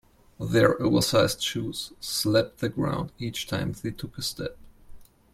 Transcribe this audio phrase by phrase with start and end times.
[0.39, 4.57] Their oversized shoes slapped the ground each time they took a step.